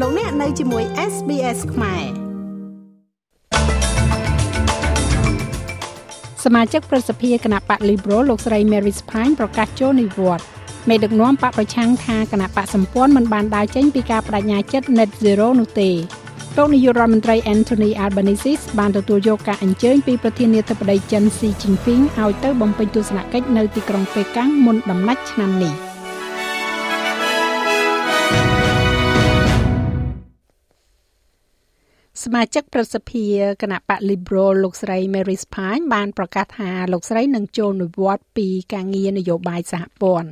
[0.00, 2.04] លោកអ្នកនៅជាមួយ SBS ខ្មែរ
[6.44, 10.46] សមាជិកប្រសិទ្ធិគណៈបក Liberal លោកស្រី Mary Spine ប្រកាសចូលនិវត្តន៍
[10.88, 15.90] មេដឹកនាំបកប្រឆាំងថាគណៈបកសម្ព័ន្ធមិនបានដើរចេញពីការបដិញ្ញាចិត្ត Net Zero នោះទេ
[16.56, 25.74] លោកនាយករដ្ឋមន្ត្រី Anthony Albanese បានទទួលយកការអញ្ជើញពីប្រធានាធិបតីចិន Xi Jinping ឲ្យទៅបំពេញទស្សនកិច្ចនៅទីក្រុងប៉េកាំងមុនដំណាច់ឆ្នាំនេះ។
[32.24, 33.26] សមាជិកប្រសិទ្ធិ
[33.62, 40.28] គណៈបក Liberal លោកស្រី Mary Spine បានប្រកាសថាលោកស្រីនឹងចូលនិវត្តន៍ពីការងារនយោបាយសហព័ន្ធ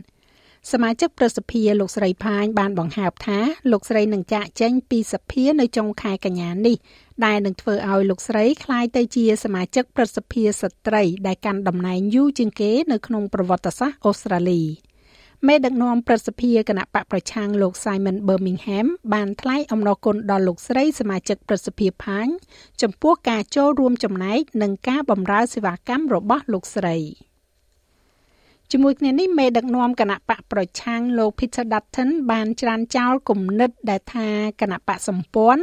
[0.72, 3.38] សមាជិកប្រសិទ្ធិលោកស្រីផាញបានបង្ហើបថា
[3.72, 6.76] លោកស្រីនឹងចាក់ចែងពីសភានៅចុងខែកញ្ញានេះ
[7.24, 14.62] ដែលនឹងធ្វើឲ្យលោកស្រីក្លាយទៅជាសមាជិកប្រសិទ្ធិស្ត្រីដែលកាន់តំណែងយូរជាងគេនៅក្នុងប្រវត្តិសាស្ត្រអូស្ត្រាលី។
[15.48, 22.26] មេដឹកនាំប្រសិទ្ធិគណៈបកប្រឆាំងលោក Simon Birmingham បានថ្លែងអំណរគុណដល់លោកស្រីសមាជិកប្រសិទ្ធិផាញ
[22.82, 26.96] ចំពោះការចូលរួមចំណែកនិងការបម្រើសេវាកម្មរបស់លោកស្រី
[28.70, 34.28] ជាមួយគ្នានេះមេដឹកនាំគណៈបកប្រឆាំងលោក Peter Dutton បានច្រានចោលគំនិតដែលថា
[34.60, 35.62] គណៈបកសម្ព័ន្ធ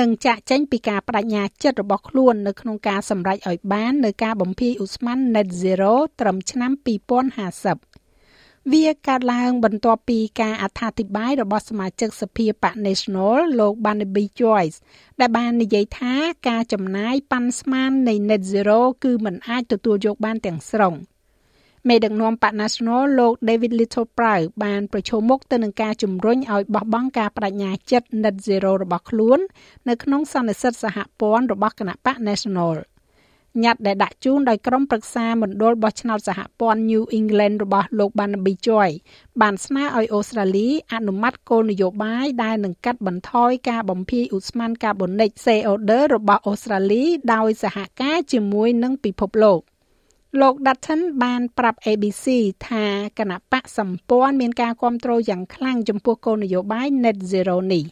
[0.00, 6.70] នឹងចាក់ចេញពីការបដិញ្ញាចិត្តរបស់ខ្លួននៅក្នុងការសម្រេចឲ្យបាននៅការបំភាយឧស្ម័ន Net Zero ត្រឹមឆ្នាំ
[7.52, 7.93] 2050
[8.72, 14.78] វាកើតឡើងបន្ទាប់ពីការអត្ថាធិប្បាយរបស់សមាជិកសភាបក National លោក Barnaby Joyce
[15.20, 16.14] ដែលបាននិយាយថា
[16.48, 20.94] ការចំណាយប៉ាន់ស្មាននៃ Net Zero គឺមិនអាចទទួលយកបានទាំងស្រុង
[21.88, 29.38] មេដឹកនាំបក National លោក David Little Prow បានប្រឈមមុខទៅនឹងការជំរុញឲ្យបោះបង់ការបដិញ្ញាចិត្ត Net Zero របស់ខ្លួន
[29.88, 32.74] នៅក្នុងសន្និសីទសហព័ន្ធរបស់គណៈបក National។
[33.62, 38.90] ញត្តិដែលដាក់ជូនដោយក្រុមប្រឹក្សាមណ្ឌលបោះឆ្នោតសហព័ន្ធ New England របស់លោក Barnaby Joy
[39.40, 47.04] បានស្នើឲ្យអូស្ត្រាលីអនុម័តគោលនយោបាយដែលនឹងកាត់បន្ថយការបំភាយឧស្ម័នកាបូនិក CO2 របស់អូស្ត្រាលី
[47.34, 49.60] ដោយសហការជាមួយនឹងពិភពលោក
[50.40, 52.26] លោក Dutton បានប្រាប់ ABC
[52.68, 52.84] ថា
[53.18, 57.84] គណៈបកសម្ព័ន្ធមានការគ្រប់គ្រងយ៉ាងខ្លាំងចំពោះគោលនយោបាយ Net Zero នេះ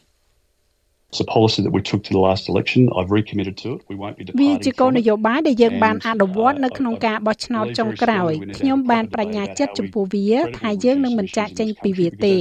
[4.41, 12.35] វាជាគោលនយោបាយដែលយើងបានអនុវត្តនៅក្នុងការបោះឆ្នោតចុងក្រោយខ្ញុំបានបញ្ញាចិត្តចំពោះវាថាយើងនឹងមិនចាក់ចេញពីវាទេ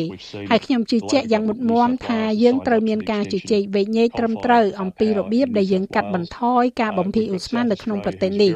[0.51, 8.53] ហើយខ្ញុំជឿជាក់យ៉ាងមុតមមថាយើងត្រូវមានការជជែកវែកញែកត្រឹមត្រូវអំពីរបៀបដែលយើងកាត់បន្ថយការបំភាយឧស្ម័ននៅក្នុងប្រទេសនេះ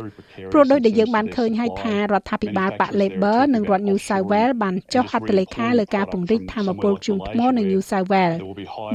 [0.53, 8.37] ព្រោះដោយដែលយើងបានឃើញហើយថារដ្ឋាភិបាលបក Labor និងរដ្ឋ New South Wales បានចុះហត្ថលេខាលើការពង្រីកធម្មពលជូនថ្មនៅ New South Wales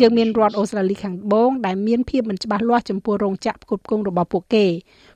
[0.02, 4.66] យើងមានរដ្ឋអូស្ត្រាលីខាងត្បូងដែលមានភាពមិនច្បាស់លាស់ចំពោះរោងចក្រផ្គត់ផ្គង់របស់ពួកគេ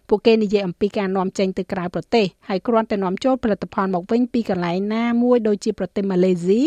[0.10, 6.62] ពួកគេនិយាយអំពីការនាំចេញទៅក្រៅប្រទេសហើយគ្រាន់តែនាំចូលផលិតផលមកវិញពីកន្លែងណាមួយដូចជាប្រទេសម៉ាឡេស៊ី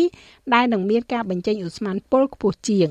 [0.53, 2.89] ដែលនឹងមានការបញ្ចេញឧស្ម័នពុលខ្ពស់ជាង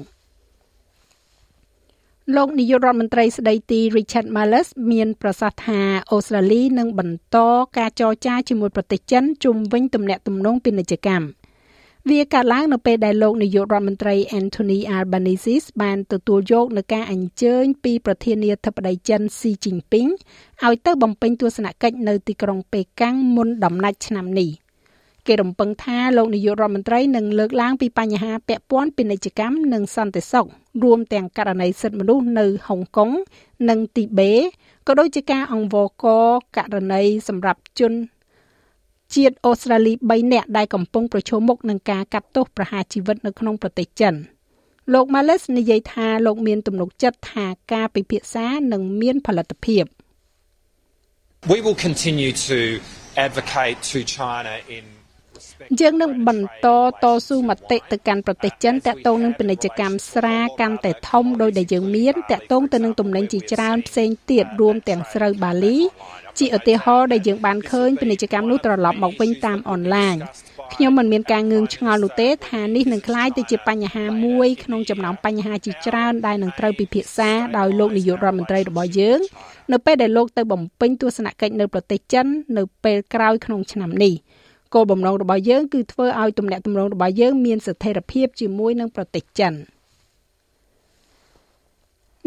[2.36, 5.80] លោកនាយករដ្ឋមន្ត្រីស្ដីទី Richard Marles មានប្រសាសន៍ថា
[6.12, 7.36] អូស្ត្រាលីនឹងបន្ត
[7.78, 11.24] ការចរចាជាមួយប្រទេសចិនជុំវិញទំនាក់ទំនងពាណិជ្ជកម្ម
[12.06, 20.10] វាកើតឡើងនៅពេលដែលលោកនាយករដ្ឋមន្ត្រី Anthony Albanese បានទទួលយកនឹងការអញ្ជើញពីប្រធានាធិបតីចិន Xi Jinping
[20.64, 24.50] ឲ្យទៅបំពេញទស្សនកិច្ចនៅទីក្រុងប៉េកាំងមុនដំណាច់ឆ្នាំនេះ
[25.26, 30.46] គេរំពឹងថាលោកនាយករដ្ឋមន្ត្រីនឹងលើកឡើងពីបញ្ហាពាក់ព័ន្ធពាណិជ្ជកម្មនិងសន្តិសុខ
[30.82, 33.10] រួមទាំងករណីសិទ្ធិមនុស្សនៅហុងកុង
[33.68, 34.32] និងទីបេ
[34.86, 36.26] ក៏ដូចជាការអង្វរករ
[36.56, 37.92] ករណីសម្រាប់ជន
[39.16, 44.14] ជាតិអូស្ត្រាលី3នាក់ដែលកំពុងប្រឈមមុខនឹងការកាត់ទោសប្រហារជីវិតនៅក្នុងប្រទេសចិន
[44.94, 49.84] លោក Males និយាយថាលោកមានទំនុកចិត្តថាការពិភាក្សានឹងមានផលិតភាព
[51.52, 52.58] We will continue to
[53.26, 54.84] advocate to China in
[55.80, 56.66] យើងនឹងបន្ត
[57.02, 65.78] តស៊ូមតិទៅកាន់ប្រទេសចិនតាក់ទងនឹងពាណិជ្ជកម្មស្រាកាន់តែធំដោយដែលយើងមានតាក់ទងទៅនឹងទំនិញជាច្រើនផ្សេងទៀតរួមទាំងស្រូវបាលី
[66.38, 70.16] ជាឧទាហរណ៍ដែលយើងបានឃើញពាណិជ្ជកម្មនោះត្រឡប់មកវិញតាមអនឡាញ
[70.74, 79.20] ខ្ញុំមិនមានការងឿងឆ្ងល់នោះទេថានេះនឹងក្លាយទៅជាបញ្ហាមួយក្នុងចំណោមបញ្ហាជាច្រើនដែលនឹងត្រូវពិភាក្សាដោយលោកនាយករដ្ឋមន្ត្រីរបស់យើង
[79.72, 82.26] នៅពេលដែលលោកទៅបំពេញទស្សនកិច្ចនៅប្រទេសចិន
[82.58, 84.14] នៅពេលក្រោយក្នុងឆ្នាំនេះ
[84.74, 89.54] គោលបំណងរបស់យើងគឺធ្វើឲ្យទំនាក់ទំនងរបស់យើងមានស្ថិរភាពជាមួយនឹងប្រទេសចិន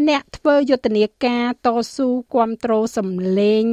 [0.08, 3.64] អ្នកធ្វើយុទ្ធនាការតស៊ូគ្រប់គ្រងសម្លេង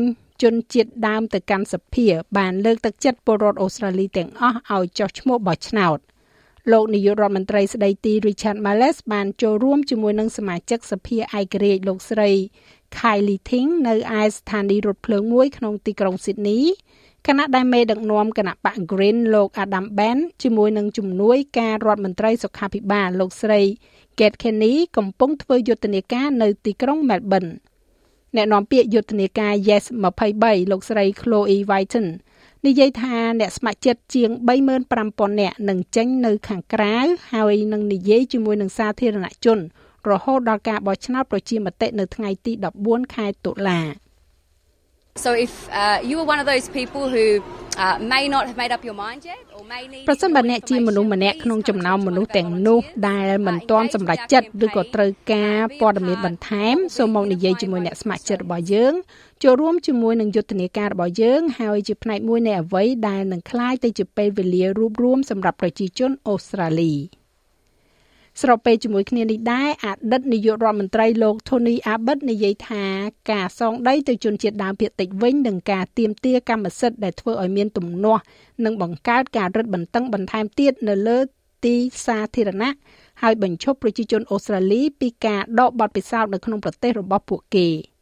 [0.41, 2.07] ជនជាតិដើមទៅកាន់សភា
[2.37, 5.99] បានលើកទឹកចិត្តពលរដ្ឋអូស្ត្រាលីទាំងអស់ឲ្យចុះឈ្មោះបោះឆ្នោត
[6.71, 12.31] លោកនាយករដ្ឋមន្ត្រីស្ដីទី Richard Marles បានចូលរួមជាមួយនឹងសមាជិកសភាឯករាជ្យលោកស្រី
[12.97, 16.63] Kylie Ting នៅឯស្ថានីយ៍រថភ្លើងមួយក្នុងទីក្រុង Sydney
[17.29, 23.61] គណៈដែលមេដឹកនាំគណៈបក Green លោក Adam Ben ជាមួយនឹងជំនួយការរដ្ឋមន្ត្រីសុខាភិបាលលោកស្រី
[24.17, 27.51] Kate Kenny កំពុងធ្វើយុទ្ធនាការនៅទីក្រុង Melbourne
[28.35, 29.85] អ្នកនាំពាក្យយុទ្ធនាការ Yes
[30.27, 32.07] 23លោកស្រី Chloe Whiten
[32.65, 34.29] និយាយថាអ្នកស្ម័គ្រចិត្តជាង
[34.85, 36.95] 35,000នាក់នឹងចេញនៅខាងក្រៅ
[37.31, 39.59] ហើយនឹងនិយាយជាមួយនឹងសាធារណជន
[40.09, 42.51] រហូតដល់ការបោះឆ្នោតប្រជាមតិនៅថ្ងៃទី
[42.83, 43.81] 14ខែតុលា
[45.24, 47.26] So if uh, you are one of those people who
[47.76, 58.92] uh, may not have made up your mind yet or may need ប្រសិនបើអ្នកជាមនុស្សម្នាក់ក្នុងចំណោមមនុស្សទាំងនោះដែលមិនទាន់សម្រេចចិត្តឬក៏ត្រូវការព័ត៌មានបន្ថែមសូមមកនិយាយជាមួយអ្នកស្ម័គ្រចិត្តរបស់យើង
[59.42, 66.94] ចូលរួមជាមួយនឹងយុទ្ធនាការរបស់យើងហើយជាផ្នែកមួយនៃអ្វីដែលនឹងคล้ายទៅជាពេលវេលារួបរวมសម្រាប់ប្រជាជនអូស្ត្រាលី។
[68.41, 72.83] ស្របពេលជាមួយគ្នានេះដែរអតីតនាយករដ្ឋមន្ត្រីលោក Tony Abbott និយាយថា
[73.31, 78.23] ការសងដីទៅជនជាតិដើមភាគតិចវិញនិងការទាមទារកម្មសិទ្ធិដែលធ្វើឲ្យមានទំនាស់
[78.65, 81.19] និងបង្កើតការរឹតបន្តឹងបន្ថែមទៀតនៅលើ
[81.65, 81.75] ទី
[82.05, 82.71] សាធារណៈ
[83.21, 87.67] ហើយបញ្ឈប់ប្រជាជនអូស្ត្រាលីពីការដកបទពិសោធន៍នៅក្នុងប្រទេសរបស់ពួកគេ។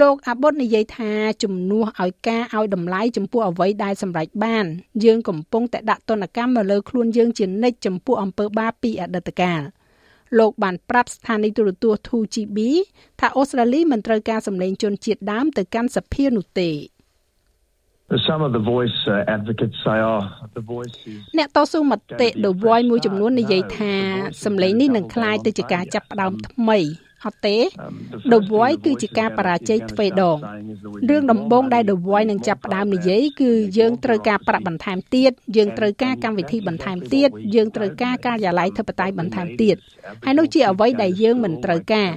[0.00, 1.12] លោកអាបុតនិយាយថា
[1.42, 4.64] ជំនួសឲ្យការឲ្យតម្លៃចំពោះអ្វីដែលសម្រេចបាន
[5.04, 9.60] យើងកំពុងតែដាក់ទណ្ឌកម្មមកលើខ្លួនយើងជានិច្ចចំពោះអំពើបាបពីអតីតកាល
[10.38, 12.58] លោកបានប្រាប់ស្ថានីយទូរទស្សន៍ 2GB
[13.20, 16.70] ថាអូស្ត្រាលីមិនត្រូវការសម្លេងជនជាតិដើមទៅកាន់សភានោះទេ
[18.28, 20.22] Some of the voice uh, advocates say oh
[20.58, 23.94] the voice is អ្នកតស៊ូមតិ The Voice មួយចំនួននិយាយថា
[24.44, 26.78] សម្លេងនេះនឹងคล้ายទៅជាការចាប់ផ្ដើមថ្មី
[27.27, 27.57] អត់ទេ
[28.31, 30.37] The Voice គឺជាការបរាជ័យទ្វេដង
[31.09, 39.75] រឿងដំបូងដែល The Voice នឹងចាប់ផ្ដើមនិយាយគឺយើងត្រូវការប្រាក់បន្ថែមទៀតយើងត្រូវការកម្មវិធីបន្ថែមទៀតយើងត្រូវការការិយាល័យធិបតេយ្យបន្ថែមទៀត
[40.25, 42.11] ហើយនោះជាអ្វីដែលយើងមិនត្រូវការ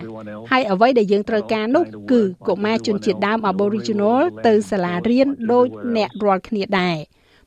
[0.51, 5.67] ហើយអ្វីដែលយើងត្រូវការនោះគឺកុមារជនជាតិដើម Aboriginal ទៅសាលារៀនដូច
[5.97, 6.97] អ្នករាល់គ្នាដែរ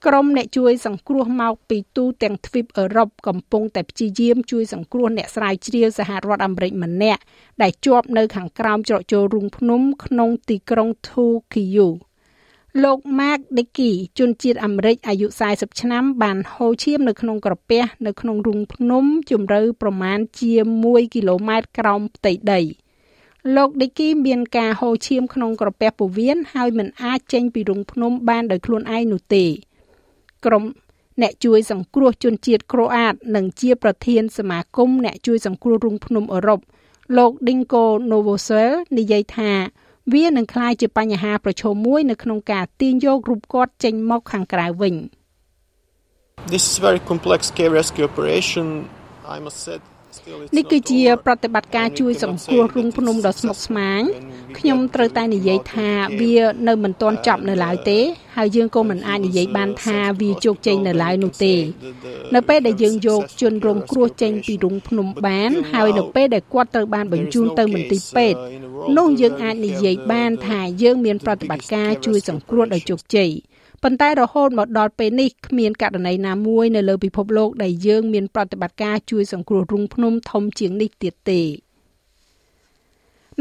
[0.04, 7.20] ក្រុមអ្នកជួយសង្គ្រោះមកពីទូទាំងទ្វីបអឺរ៉ុបកំពុងតែព្យាយាមជួយសង្គ្រោះអ្នកស្រាវជ្រាវសហរដ្ឋអាមេរិកម្នាក់
[7.62, 11.88] ដែលជាប់នៅខាងក្រោមច្រកចូលរូងភ្នំក្នុងទីក្រុង Tokyo
[12.84, 20.52] លោក Mark Dickey ជនជាតិអាមេរិកអាយុ40ឆ្នាំ បានហូរឈាមនៅក្នុងក្រពះនៅក្នុងរូងភ្នំជម្រៅប្រមាណជា
[20.84, 22.60] 1គីឡូម៉ែត្រក្រោមផ្ទៃដី
[23.56, 29.46] លោក Dickey មានការហូរឈាមក្នុងក្រពះពោះវៀនហើយមិនអាចចេញពីរូងភ្នំបានដោយខ្លួនឯងនោះទេ
[30.44, 30.64] ក្រុម
[31.22, 36.60] អ្នកជួយសង្គ្រោះជនជាតិក្រូអាតនិងជាប្រធានសមាគមអ្នកជួយសង្គ្រោះរុងភ្នំអឺរ៉ុប
[37.16, 39.52] លោក Dinko Novosel និយាយថា
[40.14, 44.94] វានឹងក្លាយជាបញ្ហាប្រឈមមួយនៅក្នុងការទាញយករូបគាត់ចេញមកខាងក្រៅវិញ
[46.52, 48.66] This is very complex care rescue operation
[49.36, 49.76] I must say
[50.56, 54.02] នេះគឺជាប្រតិបត្តិការជួយសង្គ្រោះរូងភ្នំដ៏ស្មុគស្មាញ
[54.58, 55.90] ខ្ញុំត្រូវតែនិយាយថា
[56.20, 56.36] វា
[56.68, 57.98] នៅមិនទាន់ចប់នៅឡើយទេ
[58.36, 61.54] ហើយយើងក៏មិនអាចនិយាយបានថាវាជោគជ័យនៅឡើយនោះទេ
[62.34, 68.38] នៅពេលដែលយើងយកជនរងគ្រោះចេញពីរូងភ្នំបាន ហើយនៅពេលដែលគាត់ត្រូវបានបញ្ជូនទៅមន្ទីរពេទ្យ
[68.98, 73.30] នោះយើងអាចនិយាយបានថាយើងមានប្រតិបត្តិការជួយសង្គ្រោះដោយជោគជ័យ
[73.82, 81.40] ប៉ុន្តែរហូតមកដល់ពេលនេះគ្មានករណីណាមួយនៅលើពិភពលោកដែលយើងមានប្រតិបត្តិការជួយសង្គ្រោះរុងភ្នំធំជាងនេះទៀតទេ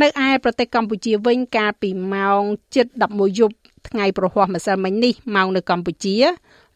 [0.01, 2.41] នៅឯប្រទេសកម្ពុជាវិញកាលពីម៉ោង
[2.85, 3.55] 7:11យប់
[3.87, 6.15] ថ្ងៃប្រហ័សម្សិលមិញនេះម៉ោងនៅកម្ពុជា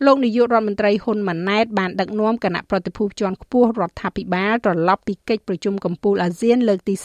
[0.06, 6.96] លោកនាយករដ្ឋមន្ត្រីហ៊ុនម៉ាណែតបានដឹកនាំគណៈប្រតិភូជាន់ខ្ពស់រដ្ឋាភិបាលត្រឡប់ពីកិច្ចប្រជុំកំពូលអាស៊ានលើកទី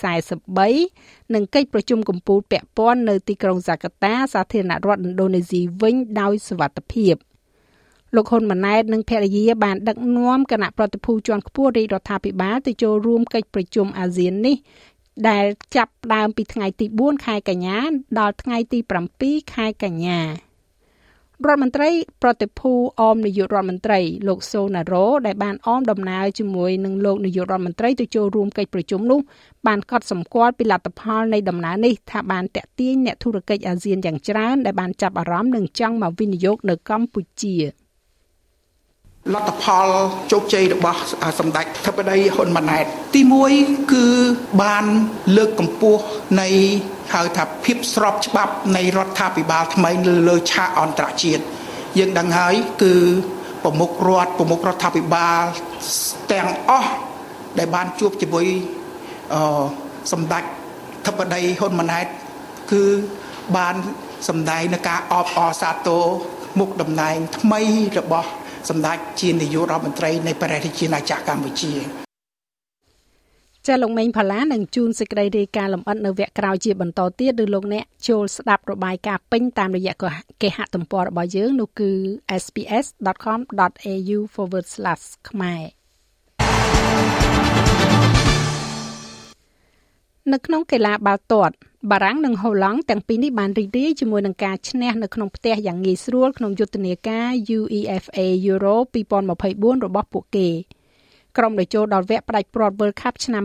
[0.63, 7.15] 43និងកិច្ចប្រជុំកំពូលពាក់ព័ន្ធនៅទីក្រុងហ្សាកាតាសាធារណរដ្ឋឥណ្ឌូនេស៊ីវិញដោយសុវត្ថិភាព
[8.15, 14.57] លោកហ៊ុនម៉ាណែតនិងភរិយាបានដឹកនាំគណៈប្រតិភូជាន់ខ្ពស់រាជរដ្ឋាភិបាលទៅចូលរួមកិច្ចប្រជុំអាស៊ាននេះ
[15.29, 15.45] ដែល
[15.77, 17.79] ចាប់ផ្ដើមពីថ្ងៃទី4ខែកញ្ញា
[18.19, 18.79] ដល់ថ្ងៃទី
[19.17, 20.21] 7ខែកញ្ញា
[21.43, 21.91] រដ្ឋមន្ត្រី
[22.23, 29.21] ប្រតិភូអមនាយករដ្ឋមន្ត្រីលោកសូណារ៉ូដែលបានអមដំណើរជាមួយនឹងលោកនាយករដ្ឋមន្ត្រីទៅចូលរួមកិច្ចប្រជុំនោះ
[29.67, 37.57] បានកត់សម្គាល់ពីលទ្ធផលនៃដំណើរនេះថាបានតាក់ទាញអ្នកធុរកិច្ចអាស៊ានយ៉ាងច្រើនដែលបានចាប់អារម្មណ៍និងចង់មកវិនិយោគនៅកម្ពុជា។
[39.33, 39.87] លទ្ធផល
[40.33, 41.01] ជោគជ័យរបស់
[41.39, 43.21] សម្ដេចធិបតីហ៊ុនម៉ាណែត ទី
[43.57, 44.07] 1គឺ
[44.63, 44.85] បាន
[45.37, 46.03] លើកកម្ពស់
[46.41, 46.49] នៃ
[47.15, 49.91] ហៅថាភាពស្របច្បាប់នៃរដ្ឋាភិបាលថ្មី
[50.29, 51.43] លើឆាកអន្តរជាតិ
[51.99, 52.95] យើងដឹងហើយគឺ
[53.65, 55.43] ប្រមុខរដ្ឋប្រមុខរដ្ឋាភិបាល
[56.33, 56.91] ទាំងអស់
[57.59, 58.47] ដែលបានជួបជាមួយ
[59.35, 59.65] អឺ
[60.13, 60.43] សម្ដេច
[61.07, 62.07] ធិបតីហ៊ុនម៉ាណែត
[62.73, 62.85] គឺ
[63.57, 63.75] បាន
[64.29, 66.05] សម្ដែងនៅការអបអរសាទរ
[66.59, 67.61] មុខតំណែងថ្មី
[68.01, 68.31] របស់
[68.69, 71.73] សម្ដេចជានាយករដ្ឋមន្ត្រីនៃប្រទេសជាណាចក្រកម្ពុជា
[73.67, 79.95] ចាលោកមេងផល្លានឹងជូនសេចក្តីរាយការណ៍លម្អិតនៅវគ្គក្រោយជាបន្តទៀតឬលោកអ្នកចូលស្ដាប់របាយការណ៍ពេញតាមរយៈ
[80.43, 81.91] គេហទំព័ររបស់យើងនោះគឺ
[82.43, 84.19] sps.com.au/
[85.29, 87.24] ខ្មែរ
[90.33, 91.55] នៅក្នុងកីឡាបាល់ទាត់
[91.91, 97.29] បារាំងនិងហូឡង់ទាំងពីរនេះបានរីករាយជាមួយនឹងការឈ្នះនៅក្នុងផ្ទះយ៉ាងងាយស្រួលក្នុងយុទ្ធនាការ
[97.59, 100.49] UEFA Euro 2024របស់ពួកគេ
[101.37, 103.45] ក្រុមដែលចូលដល់វគ្គផ្ដាច់ព្រាត់ World Cup ឆ្នាំ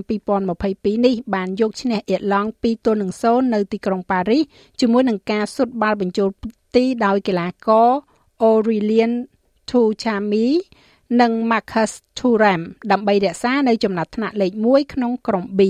[0.49, 4.43] 2022នេះបានយកឈ្នះអៀតឡង់2ទល់នឹង0នៅទីក្រុងប៉ារីស
[4.79, 6.29] ជាមួយនឹងការសុទ្ធបាល់បញ្ចូល
[6.75, 7.89] ទីដោយកីឡាករ
[8.49, 9.13] Aurelien
[9.69, 10.47] Tchouameni
[11.21, 15.61] និង Marcus Thuram ដើម្បីរក្សានៅចំណាត់ថ្នាក់លេខ1ក្នុងក្រុម B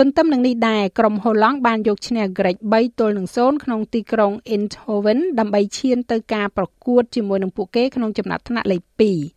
[0.00, 8.82] ទន្ទឹមនឹងនេះដែរក្រុមហូឡង់បានយកឈ្នះក្រិច3ទល់នឹង0ក្នុងទីក្រុង Eindhoven ដើម្បីឈានទៅការប្រកួតជាមួយនឹងពួកគេក្នុងចំណាត់ថ្នាក់លេខ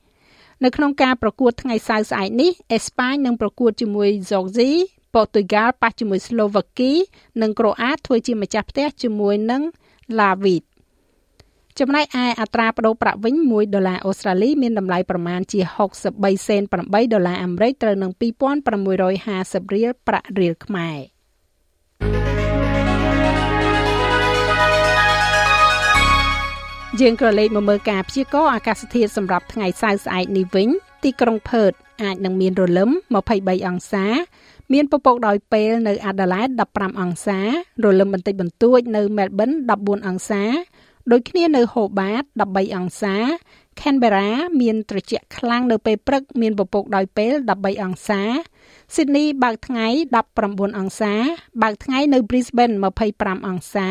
[0.03, 4.73] 2នៅក្នុងការប្រកួតថ្ងៃសៅរ៍ស្អែកនេះអេស្ប៉ាញនឹងប្រកួតជាមួយ Georgia
[5.15, 6.91] ប៉ូទុយហ្គាល់ប៉ះជាមួយស្លូវ៉ាគី
[7.41, 9.61] និងក្រូអាតធ្វើជាម្ចាស់ផ្ទះជាមួយនឹង
[10.19, 10.63] ឡាវីត
[11.79, 15.59] ចំណែកឯអត្រាប្តូរប្រាក់វិញ1ដុល្លារអូស្ត្រាលីមានតម្លៃប្រមាណជា
[16.03, 20.97] 63សេន8ដុល្លារអាមេរិកត្រូវនឹង2650រៀលប្រាក់រៀលខ្មែរ
[27.01, 30.69] យើងក៏លេខមកមើលការព្យាករណ៍អាកាសធាតុសម្រាប់ថ្ងៃសៅរ៍ស្អែកនេះវិញ
[31.03, 31.71] ទីក្រុងផឺត
[32.03, 32.89] អាចនឹងមានរលឹម
[33.29, 34.05] 23អង្សា
[34.73, 37.39] មានពពកដោយពេលនៅអាដាលេដ15អង្សា
[37.83, 40.43] រលឹមបន្តិចបន្តួចនៅមែលប៊ន14អង្សា
[41.11, 43.15] ដូចគ្នានៅ Hobart 13អង្សា
[43.79, 44.29] Canberra
[44.61, 48.21] មានត្រជាក់ខ្លាំងនៅពេលព្រឹកមានពពកដោយពេល13អង្សា
[48.93, 49.87] Sydney បើកថ្ងៃ
[50.33, 51.13] 19អង្សា
[51.63, 52.75] បើកថ្ងៃនៅ Brisbane
[53.11, 53.89] 25អង្សា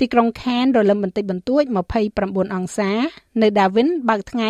[0.00, 1.62] ទីក្រុង Cairns រលឹមបន្តិចបន្តួច
[2.10, 2.90] 29អង្សា
[3.42, 4.48] នៅ Darwin បើកថ្ងៃ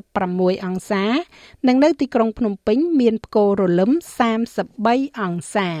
[0.00, 1.04] 36អង្សា
[1.66, 3.90] និងនៅទីក្រុងភ្នំពេញ មានផ្គររលឹម
[4.56, 5.80] 33អង្សាច